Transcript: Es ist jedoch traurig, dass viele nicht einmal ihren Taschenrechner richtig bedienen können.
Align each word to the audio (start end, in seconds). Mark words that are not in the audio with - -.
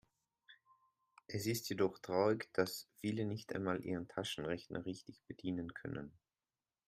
Es 1.27 1.45
ist 1.45 1.69
jedoch 1.69 1.99
traurig, 1.99 2.51
dass 2.53 2.89
viele 2.95 3.23
nicht 3.23 3.53
einmal 3.53 3.85
ihren 3.85 4.07
Taschenrechner 4.07 4.83
richtig 4.87 5.21
bedienen 5.27 5.75
können. 5.75 6.11